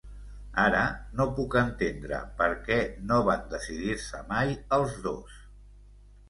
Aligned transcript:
Ara 0.61 0.85
no 1.19 1.27
puc 1.39 1.57
entendre 1.61 2.21
per 2.39 2.47
què 2.69 2.79
no 3.11 3.19
van 3.29 3.45
decidir-se 3.53 4.23
mai 4.33 4.57
els 4.79 4.99
dos. 5.07 5.39